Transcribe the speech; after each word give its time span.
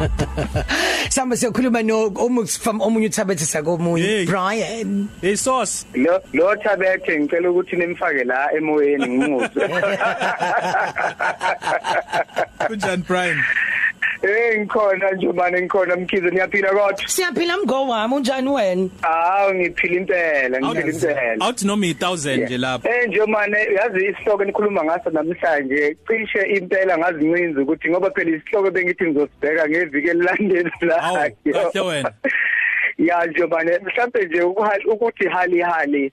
Samba 1.10 1.36
siyakhuluma 1.36 1.82
no 1.84 2.10
Omux 2.10 2.58
from 2.58 2.80
omunye 2.80 3.06
uthabethe 3.08 3.44
sakomunye 3.44 4.02
Hey. 4.02 4.24
Brian. 4.26 5.08
Hey 5.20 5.36
sos 5.36 5.86
lo 5.94 6.18
lo 6.32 6.56
thabethe 6.56 7.20
ngicela 7.20 7.50
ukuthi 7.50 7.76
nimfake 7.76 8.24
la 8.24 8.48
emoyeni 8.56 9.08
ngimuzwe. 9.08 9.68
Kunjani 12.68 13.02
Brian? 13.06 13.38
Eh 14.22 14.60
ngikhona 14.60 15.10
nje 15.10 15.32
manje 15.32 15.60
ngikhona 15.60 15.96
mkhize 15.96 16.30
niyaphila 16.30 16.68
kodwa? 16.68 17.08
Siyaphila 17.08 17.56
mgo 17.56 17.88
wami 17.88 18.14
unjani 18.14 18.48
wena 18.48 18.88
hawu 19.02 19.54
ngiphila 19.54 19.96
impela 19.96 20.60
ngiphila 20.60 20.92
impela. 20.92 21.46
Out 21.46 21.62
noma 21.62 21.86
1000 21.86 22.44
nje 22.44 22.58
lapha 22.58 22.88
Eh 22.90 23.08
nje 23.08 23.26
manje 23.26 23.58
yazi 23.58 24.06
isihloko 24.06 24.42
enikhuluma 24.42 24.84
ngaso 24.84 25.10
namhlanje 25.10 25.96
cishe 26.06 26.42
impela 26.56 26.98
ngazincinza 26.98 27.60
ukuthi 27.60 27.90
ngoba 27.90 28.10
phela 28.10 28.36
isihloko 28.36 28.70
bengithi 28.70 29.04
ngizosibheka 29.04 29.68
ngeviki 29.68 30.10
Awu 30.10 30.18
elilandelayo 30.20 31.32
kahle 31.52 31.80
wena. 31.80 32.12
Ya 33.00 33.26
nje 33.26 33.46
manje 33.46 33.78
mhlawumbe 33.78 34.24
nje 34.24 34.42
ukuthi 34.92 35.28
hali 35.28 35.60
hali 35.60 36.12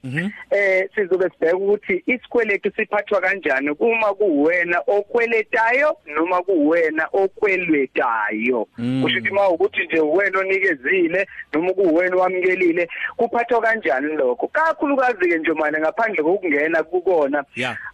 eh 0.52 0.90
sizobe 0.96 1.30
sibheka 1.30 1.58
ukuthi 1.58 2.04
isikweletu 2.05 2.72
siphathwa 2.76 3.22
kanjani 3.22 3.70
uma 3.70 4.13
kuwena 4.13 4.82
okweletayo 4.88 5.98
noma 6.05 6.41
kuwena 6.41 7.08
okwelwetayo 7.13 8.68
kusho 9.02 9.18
ukuthi 9.18 9.32
mawukuthi 9.32 9.84
nje 9.86 10.00
uwena 10.00 10.40
onikezile 10.40 11.27
noma 11.54 11.73
kuwena 11.73 12.16
owamukelile 12.16 12.90
kuphathwa 13.18 13.62
kanjani 13.62 14.16
lokho? 14.16 14.48
Kakhulukazi 14.48 15.30
ke 15.30 15.38
nje 15.38 15.54
manje 15.54 15.80
ngaphandle 15.80 16.24
kokungena 16.24 16.84
kukona 16.84 17.44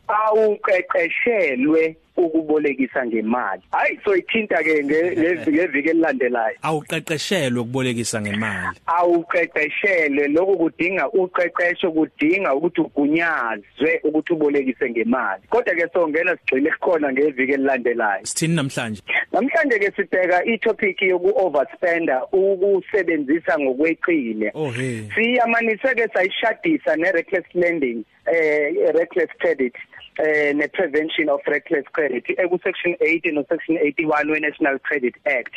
awuqeqeshelwe 0.08 1.96
ukubolekisa 2.26 3.06
ngemali. 3.06 3.62
Hayi 3.72 4.00
so 4.06 4.16
ithinta 4.16 4.64
ke 4.64 4.84
nge- 4.84 5.16
nge- 5.18 5.52
ngeviki 5.52 5.90
elilandelayo. 5.90 6.58
Awuqeqeshelwe 6.62 7.60
ukubolekisa 7.62 8.22
ngemali. 8.22 8.78
Awuqeqeshelwe. 8.88 10.28
Lokho 10.28 10.58
kudinga 10.58 11.10
uqeqesho 11.10 11.92
kudinga 11.92 12.56
ukuthi 12.56 12.82
ugunyazwe 12.82 14.00
ukuthi 14.04 14.34
ubolekise 14.34 14.90
ngemali. 14.90 15.42
Kodwa 15.50 15.76
ke 15.76 15.88
songena 15.94 16.36
sigxile 16.38 16.72
khona 16.80 17.12
ngeviki 17.14 17.54
elilandelayo. 17.54 18.26
Sithini 18.26 18.56
namhlanje? 18.56 19.02
Namhlanje 19.32 19.80
ke 19.80 19.92
sibheka 19.96 20.46
i-topic 20.46 21.02
yoku 21.02 21.32
overspender 21.36 22.22
ukusebenzisa 22.32 23.60
ngokweqile. 23.60 24.52
Oh 24.54 24.72
siyamanise 25.16 25.96
ke 25.96 26.08
sayishadisa 26.14 26.96
ne 26.98 27.12
reckless 27.12 27.46
lending 27.54 28.04
eh 28.26 28.72
reckless 28.94 29.30
credit. 29.40 29.74
Eh 30.18 30.54
ne 30.56 30.68
prevention 30.68 31.30
of 31.30 31.42
reckless 31.48 31.86
credit. 31.92 32.26
Eku 32.38 32.60
section 32.64 32.96
80 33.02 33.32
no 33.32 33.46
section 33.50 33.78
81 33.78 34.32
we 34.32 34.40
National 34.40 34.80
Credit 34.80 35.16
Act. 35.26 35.54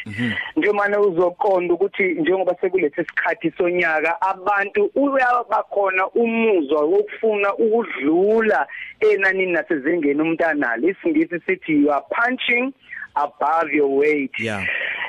Njengoba 0.56 1.00
uzoqonda 1.00 1.74
ukuthi 1.74 2.02
njengoba 2.02 2.54
sekulethe 2.60 3.02
isikhathi 3.02 3.52
sonyaka 3.58 4.20
abantu 4.20 4.90
uyabakhona 4.94 6.08
umuzwa 6.08 6.80
wokufuna 6.80 7.54
ukudlula 7.54 8.66
enanini 9.00 9.52
nasezingeni 9.52 10.22
umntanalo. 10.22 10.88
Isingisi 10.88 11.40
sithi 11.46 11.72
you 11.72 11.90
are 11.90 12.04
punching 12.10 12.72
above 13.14 13.72
your 13.72 13.88
weight. 13.88 14.32
Yeah. 14.38 14.66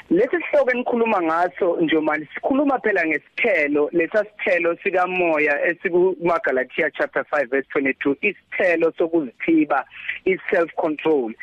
Lesi 0.10 0.38
sihloko 0.38 0.72
enikhuluma 0.72 1.22
ngaso 1.22 1.78
njengoba 1.82 2.18
sikhuluma 2.34 2.80
phela 2.80 3.06
ngesithelo 3.06 3.90
lesa 3.92 4.24
sithelo 4.26 4.78
sika 4.84 5.08
moya 5.08 5.66
esiku 5.68 6.16
Galatia 6.46 6.90
chapter 6.92 7.26
5 7.32 7.50
verse 7.50 7.68
22 7.76 8.16
isithelo 8.22 8.94
sokuzithiba 8.98 9.84
is 10.26 10.40
self 10.50 10.72
control 10.76 11.34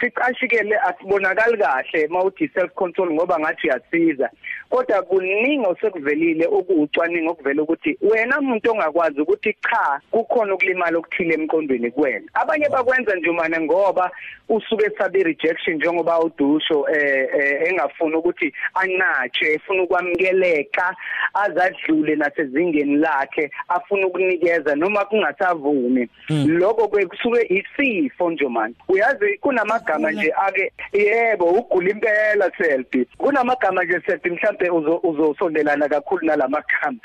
siqashikele 0.00 0.76
asibonakali 0.88 1.58
kahle 1.58 2.08
mawuthi 2.08 2.48
self 2.54 2.72
control 2.74 3.12
ngoba 3.12 3.38
ngathi 3.38 3.68
uyasiza. 3.68 4.30
Kodwa 4.70 5.02
kuningi 5.02 5.66
osekuvelile 5.66 6.46
okuucwaningo 6.46 7.30
okuvela 7.32 7.62
ukuthi 7.62 7.98
wena 8.00 8.38
umuntu 8.38 8.70
ongakwazi 8.70 9.20
ukuthi 9.20 9.56
cha 9.70 10.00
kukhona 10.10 10.54
ukulimala 10.54 10.98
okuthile 10.98 11.34
emqondweni 11.34 11.90
kuwena. 11.90 12.26
Abanye 12.34 12.68
bakwenza 12.68 13.16
njumane 13.16 13.60
ngoba 13.60 14.10
usuke 14.48 14.90
sabe 14.98 15.22
rejection 15.22 15.76
njengoba 15.76 16.20
udusho 16.20 16.86
eh 16.88 17.28
eh, 17.38 17.68
engafuni 17.68 18.14
ukuthi 18.16 18.52
anatshe 18.74 19.52
efuna 19.52 19.82
ukwamukeleka 19.82 20.96
azadlule 21.34 22.16
nasezingeni 22.16 22.96
lakhe 22.96 23.50
afuna 23.68 24.06
ukunikeza 24.06 24.74
noma 24.74 25.04
kungasavumi. 25.04 26.08
Lokho 26.46 26.88
kwekusuke 26.88 27.46
isifo 27.48 28.30
njomani 28.30 28.74
uyazi 28.88 29.38
kunamagama 29.38 30.10
nje 30.10 30.32
ake 30.46 30.72
yebo 30.92 31.44
ugula 31.44 31.90
impela 31.90 32.50
selfie. 32.58 33.06
Kunamagama 33.18 33.84
nje 33.84 34.00
selfie 34.06 34.32
mhlambe 34.54 34.70
uzo- 34.70 35.00
uzosondelana 35.02 35.88
kakhulu 35.88 36.26
nalamagama 36.26 36.98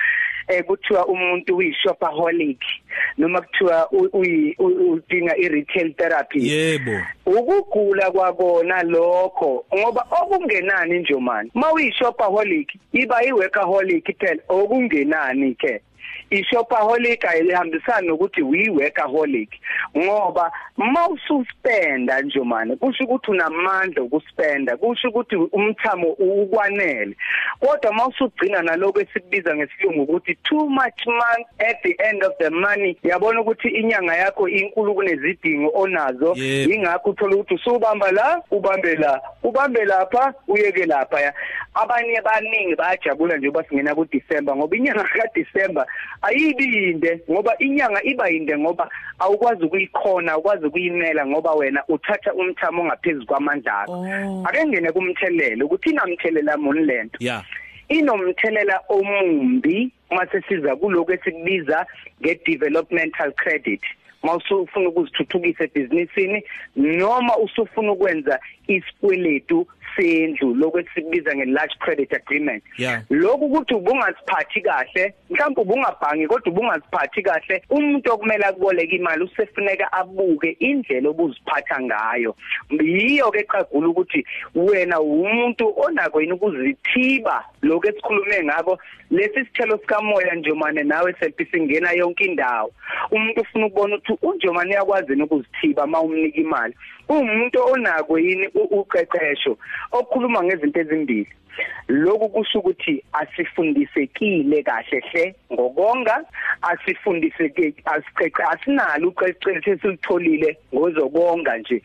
eh 0.48 0.64
kuthiwa 0.66 1.06
umuntu 1.08 1.56
uyishopaholic 1.58 2.60
noma 3.18 3.42
kuthiwa 3.42 3.92
u- 3.92 4.10
uyi- 4.14 4.56
u- 4.60 4.92
udinga 4.92 5.38
i-retail 5.38 5.94
therapy. 5.94 6.48
Yebo. 6.50 7.02
Ukugula 7.26 8.12
kwakona 8.12 8.84
lokho 8.84 9.66
ngoba 9.78 10.06
okungenani 10.22 11.00
nje 11.00 11.16
manje 11.16 11.52
mawuyishopaholic 11.54 12.70
iba 12.94 13.24
iworkaholic 13.24 14.18
phela 14.20 14.42
okungenani 14.50 15.56
ke 15.56 15.82
ishopaholic 16.30 17.26
ayihambisani 17.26 18.08
nokuthi 18.08 18.42
uyiworkaholic 18.42 19.50
ngoba 19.98 20.52
mawususpenda 20.78 22.22
nje 22.22 22.40
manje 22.40 22.76
kusho 22.76 23.04
ukuthi 23.04 23.32
unamandla 23.32 24.04
okuspenda 24.04 24.78
kusho 24.78 25.10
ukuthi 25.10 25.36
umthamo 25.36 26.08
ukwanele. 26.10 27.16
Kodwa 27.60 27.94
mawusugcina 27.94 28.62
naloko 28.62 29.02
esikubiza 29.02 29.56
ngesilungu 29.56 30.02
ukuthi 30.02 30.36
too 30.36 30.70
much 30.70 31.06
money 31.06 31.46
at 31.60 31.82
the 31.84 31.96
end 32.10 32.24
of 32.24 32.34
the 32.40 32.50
money 32.50 32.98
yabona 33.04 33.42
ukuthi 33.42 33.68
inyanga 33.68 34.16
yakho 34.16 34.50
inkulu 34.50 34.96
kunezidingo 34.96 35.72
onazo. 35.74 36.36
Ingakho 36.36 37.10
uthola 37.10 37.36
ukuthi 37.36 37.54
usubamba 37.54 38.12
la 38.12 38.42
ubambe 38.52 38.96
la 38.96 39.22
ubambe 39.44 39.86
lapha 39.86 40.34
uyeke 40.48 40.86
lapha. 40.86 41.34
Abanye 41.74 42.18
abaningi 42.18 42.76
bayajabula 42.76 43.38
nje 43.38 43.52
basingena 43.52 43.96
ku 43.96 44.06
December 44.06 44.56
ngoba 44.56 44.78
inyanga 44.78 45.04
ka 45.04 45.28
December 45.36 45.86
ayibinde 46.22 47.22
ngoba 47.32 47.58
inyanga 47.58 48.04
iba 48.04 48.30
yinde 48.30 48.58
ngoba 48.58 48.90
awukwazi 49.20 49.64
ukuyikhona 49.64 50.32
awukwazi 50.32 50.66
ukuyimela 50.66 51.26
ngoba 51.26 51.54
wena 51.54 51.84
uthatha 51.88 52.34
umthamo 52.34 52.82
ongaphezulu 52.82 53.26
kwamandla 53.26 53.80
akho. 53.80 53.92
Oh. 53.92 54.44
ake 54.48 54.68
ngene 54.68 54.92
kumthelele 54.92 55.64
ukuthi 55.64 55.90
inamthelela 55.90 56.58
muni 56.58 56.84
lento 56.86 57.18
yeah. 57.20 57.44
Inomthelela 57.90 58.80
omumbi 58.90 59.92
mase 60.12 60.42
siza 60.48 60.76
kuloko 60.76 61.14
esikubiza 61.14 61.86
ngedevelopmental 62.22 63.32
credit. 63.32 63.82
Mawusufuna 64.24 64.90
ukuzithuthukisa 64.90 65.64
ebhizinisini 65.64 66.44
noma 66.76 67.38
usufuna 67.38 67.92
ukwenza 67.92 68.40
isikweletu 68.74 69.68
sendlu 69.96 70.54
lokho 70.56 70.80
esikubiza 70.80 71.36
nge-large 71.36 71.76
credit 71.80 72.14
agreement. 72.14 72.64
Yeah. 72.78 73.02
lokhu 73.10 73.46
ukuthi 73.46 73.74
ubungasiphathi 73.74 74.62
kahle 74.62 75.14
mhlawumbe 75.30 75.62
ubungabhangi 75.62 76.28
kodwa 76.28 76.52
ubungaziphathi 76.54 77.22
kahle 77.22 77.64
umuntu 77.70 78.14
okumele 78.14 78.46
akuboleka 78.46 78.96
imali 78.96 79.24
usefuneka 79.24 79.92
abuke 79.94 80.50
indlela 80.60 81.10
obuziphatha 81.10 81.82
ngayo. 81.82 82.36
Yiyo 82.70 83.32
ke 83.32 83.44
qagula 83.44 83.88
ukuthi 83.88 84.26
wena 84.56 85.02
umuntu 85.02 85.74
onako 85.78 86.22
yini 86.22 86.34
ukuzithiba 86.34 87.46
lokho 87.62 87.88
esikhulume 87.90 88.44
ngako. 88.44 88.80
Lesi 89.12 89.46
sithelo 89.46 89.78
sikamoya 89.78 90.36
njomane 90.36 90.84
nawe 90.84 91.16
selfie 91.20 91.46
singena 91.52 91.92
yonke 91.92 92.26
indawo. 92.26 92.72
Umuntu 93.12 93.42
ufuna 93.42 93.66
ukubona 93.66 93.96
ukuthi 93.96 94.26
unjomane 94.26 94.70
uyakwazi 94.72 95.12
yini 95.12 95.24
ukuzithiba 95.24 95.88
mawumnika 95.88 96.38
imali. 96.42 96.74
Umuntu 97.10 97.60
onako 97.66 98.20
yini 98.20 98.48
u- 98.48 98.59
uqeqesho 98.64 99.58
okukhuluma 99.92 100.44
ngezinto 100.44 100.80
ezimbili. 100.80 101.28
Lokhu 101.88 102.30
kusho 102.30 102.60
ukuthi 102.60 103.04
asifundisekile 103.14 104.64
kahle 104.64 105.00
hle 105.12 105.36
ngokonga 105.54 106.24
asifundiseke 106.62 107.74
asiqeqe 107.86 108.44
asinalo 108.52 109.08
uqeqesho 109.10 109.72
esilitholile 109.72 110.58
ngozokonga 110.74 111.58
nje. 111.58 111.82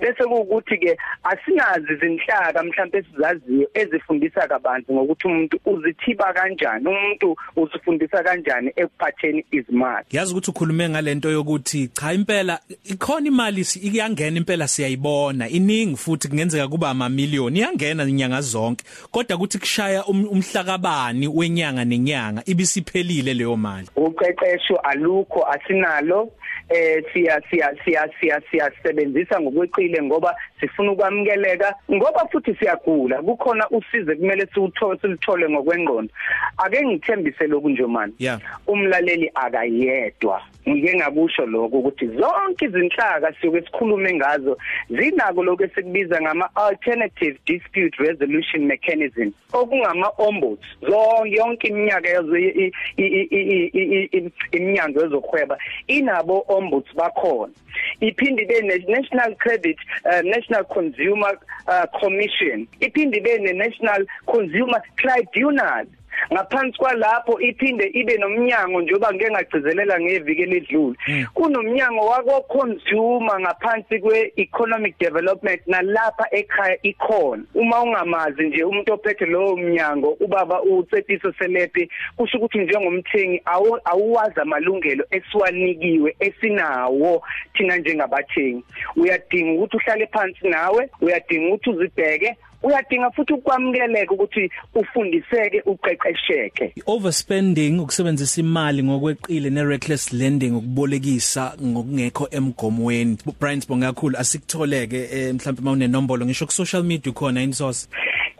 Bese 0.00 0.24
kuukuthi 0.24 0.78
ke 0.78 0.96
asinazi 1.24 1.92
izinhlaka 1.92 2.62
mhlawumbe 2.62 2.98
esizaziyo 2.98 3.68
ezifundisa 3.74 4.48
kabanzi 4.48 4.92
ngokuthi 4.92 5.26
umuntu 5.26 5.60
uzithiba 5.66 6.32
kanjani 6.32 6.86
umuntu 6.88 7.36
uzifundisa 7.56 8.22
kanjani 8.22 8.72
ekuphatheni 8.76 9.44
izimali. 9.52 10.06
Ngiyazi 10.08 10.32
ukuthi 10.32 10.50
ukhulume 10.50 10.88
ngalento 10.88 11.30
yokuthi 11.30 11.88
cha 11.88 12.12
impela 12.12 12.60
ikhona 12.84 13.26
imali 13.28 13.64
si- 13.64 13.78
iyangena 13.78 14.36
impela 14.36 14.68
siyayibona 14.68 15.48
iningi 15.48 15.96
futhi 15.96 16.13
kungenzeka 16.16 16.68
kuba 16.68 16.90
ama 16.90 17.08
million 17.08 17.56
iyangena 17.56 18.04
inyanga 18.04 18.40
zonke. 18.40 18.84
Kodwa 19.10 19.36
ukuthi 19.36 19.58
kushaya 19.58 20.04
um- 20.06 20.28
umhlakabani 20.28 21.28
wenyanga 21.28 21.84
nenyanga 21.84 22.42
ibisiphelile 22.46 23.34
leyo 23.34 23.56
mali. 23.56 23.88
Uqeqesho 23.96 24.76
alukho 24.76 25.44
asinalo 25.46 26.32
eh 26.70 27.04
siya 27.12 27.40
siya 27.50 27.74
siya 27.84 28.08
siya 28.20 28.40
siyasebenzisa 28.50 29.40
ngokweqile 29.40 30.02
ngoba 30.02 30.34
sifuna 30.60 30.92
ukwamukeleka 30.92 31.74
ngoba 31.92 32.28
futhi 32.32 32.54
siyagula. 32.54 33.22
Kukhona 33.22 33.68
usize 33.70 34.14
kumele 34.16 34.46
siwuthole 34.54 34.98
silithole 35.00 35.48
ngokwengqondo. 35.48 36.12
Ake 36.56 36.86
ngithembise 36.86 37.46
lokhu 37.46 37.68
nje 37.68 37.86
manje 37.86 38.14
Yeah. 38.18 38.40
umlaleli 38.66 39.30
akayedwa. 39.34 40.42
Ngike 40.68 40.94
ngakusho 40.96 41.46
lokho 41.46 41.78
ukuthi 41.78 42.06
zonke 42.06 42.64
izinhlaka 42.64 43.34
siyoke 43.40 43.60
sikhulume 43.62 44.14
ngazo 44.14 44.58
zinako 44.90 45.42
lokho 45.44 45.64
esikubiza 45.64 46.20
ngama 46.22 46.48
alternative 46.54 47.38
dispute 47.46 47.96
resolution 47.98 48.64
mechanism 48.64 49.30
okungama 49.52 50.08
ombuds 50.18 50.62
zonke 50.80 51.30
yonke 51.36 51.68
iminyaka 51.68 52.08
yazo 52.08 52.36
i- 52.36 52.48
i- 52.48 52.72
i- 52.96 53.28
i- 53.30 53.70
i- 53.74 54.08
i- 54.18 54.30
iminyango 54.52 55.00
yezokhweba 55.02 55.58
inabo 55.86 56.44
ombuds 56.48 56.94
bakhona. 56.96 57.52
Iphinde 58.00 58.42
ibe 58.42 58.60
ne-national 58.60 59.34
credit 59.34 59.76
uh, 60.04 60.20
national 60.48 60.64
consumer 60.64 61.38
uh, 61.68 61.86
commission. 62.00 62.66
Iphinde 62.80 63.16
ibe 63.16 63.38
ne-national 63.38 64.06
consumer 64.26 64.82
tribunal. 64.96 65.86
Ngaphansi 66.32 66.78
kwalapho 66.78 67.40
iphinde 67.40 67.86
ibe 67.94 68.16
nomnyango 68.18 68.80
njengoba 68.82 69.12
ngeke 69.14 69.30
ngagcizelela 69.30 70.00
ngeviki 70.00 70.42
elidlule. 70.42 70.96
Kunomnyango 71.34 72.06
wako 72.06 72.40
consumer 72.40 73.40
ngaphansi 73.40 73.98
kwe 73.98 74.32
economic 74.36 74.98
development 74.98 75.60
nalapha 75.66 76.26
ekhaya 76.30 76.78
ikhona. 76.82 77.42
Uma 77.54 77.82
ungamazi 77.82 78.42
nje 78.42 78.64
umuntu 78.64 78.92
ophethe 78.92 79.26
lowo 79.26 79.56
mnyango 79.56 80.16
ubaba 80.20 80.62
uCetiso 80.62 81.32
Selepe 81.38 81.88
kusho 82.16 82.38
ukuthi 82.38 82.58
njengomthengi 82.58 83.42
awu- 83.44 83.80
awuwazi 83.84 84.40
amalungelo 84.40 85.04
esiwanikiwe 85.10 86.16
esinawo 86.20 87.22
thina 87.54 87.76
njengabathengi. 87.76 88.64
Uyadinga 88.96 89.52
ukuthi 89.52 89.76
uhlale 89.76 90.06
phansi 90.06 90.48
nawe 90.48 90.90
uyadinga 91.00 91.54
ukuthi 91.54 91.70
uzibheke 91.70 92.36
uyadinga 92.64 93.10
futhi 93.10 93.32
ukwamukeleka 93.32 94.14
ukuthi 94.14 94.50
ufundiseke 94.74 95.62
uqeqesheke. 95.66 96.74
Overspending 96.86 97.80
ukusebenzisa 97.80 98.40
imali 98.40 98.82
ngokweqile 98.82 99.50
ne 99.50 99.64
reckless 99.64 100.12
lending 100.12 100.56
ukubolekisa 100.56 101.52
ngokungekho 101.62 102.28
emgomweni. 102.30 103.18
Brian 103.40 103.60
Sibonga 103.60 103.92
kakhulu 103.92 104.18
asikutholeke 104.18 105.08
eh, 105.12 105.34
mhlawumbe 105.34 105.62
mawune 105.62 105.88
nombolo 105.88 106.26
ngisho 106.26 106.46
ku 106.46 106.52
social 106.52 106.82
media 106.82 107.12
khona 107.12 107.42
insource 107.42 107.88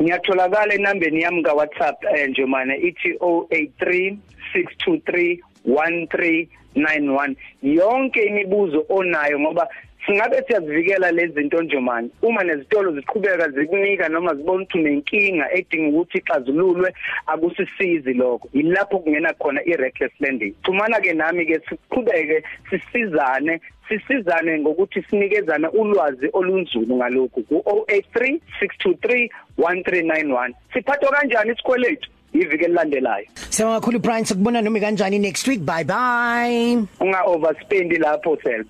ngiyatholakala 0.02 0.74
enambeni 0.74 1.22
yami 1.22 1.42
ka 1.42 1.54
WhatsApp 1.54 2.04
eh, 2.04 2.28
nje 2.28 2.46
mana 2.46 2.76
ithi 2.76 3.12
083 3.12 4.16
623 4.54 5.38
1391 5.66 7.34
yonke 7.62 8.24
imibuzo 8.24 8.86
onayo 8.88 9.40
ngoba 9.40 9.68
singabe 10.06 10.42
siyazivikela 10.46 11.10
lezi 11.10 11.34
zinto 11.34 11.62
nje 11.62 11.80
manje 11.80 12.12
uma 12.22 12.44
nezitolo 12.44 12.92
ziqhubeka 12.92 13.48
zikunika 13.48 14.08
noma 14.08 14.34
zibona 14.34 14.62
ukuthi 14.62 14.78
unenkinga 14.78 15.52
edinga 15.52 15.88
ukuthi 15.88 16.18
ixazululwe 16.18 16.94
akusisizi 17.26 18.14
lokho. 18.14 18.48
Yilapho 18.52 18.98
kungena 18.98 19.32
khona 19.32 19.60
i-reckless 19.64 20.12
lending 20.20 20.54
xhumana 20.64 21.00
ke 21.00 21.12
nami 21.12 21.46
ke 21.46 21.60
siqhubeke 21.68 22.42
sisizane 22.70 23.60
sisizane 23.88 24.58
ngokuthi 24.58 25.02
sinikezana 25.10 25.70
ulwazi 25.70 26.28
olunzulu 26.32 26.96
ngalokhu 26.96 27.42
ku-083 27.42 28.40
623 28.60 29.30
1391 29.58 30.52
siphathwa 30.72 31.10
kanjani 31.12 31.52
isikweletu? 31.52 32.10
Iviki 32.34 32.64
elilandelayo. 32.64 33.26
Siyabonga 33.50 33.80
kakhulu 33.80 33.98
Brian 33.98 34.24
sikubona 34.24 34.62
noma 34.62 34.80
kanjani 34.80 35.18
next 35.20 35.46
week. 35.48 35.60
Bye 35.60 35.84
bye. 35.84 36.78
Unga 37.00 37.22
overspend 37.26 37.92
lapho 37.92 38.36
self. 38.42 38.66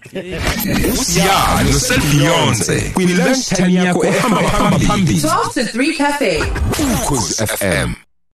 Usiyalo 1.00 1.72
selfionce 1.72 2.90
kwini 2.94 3.12
lunch 3.12 3.48
time 3.48 3.72
yakho 3.74 4.04
ehamba 4.04 4.42
phambili. 4.78 5.18
12 5.20 5.54
to 5.54 5.78
3 5.78 5.96
Cafe. 5.96 6.42
ukhozi 6.94 7.46
FM 7.46 7.92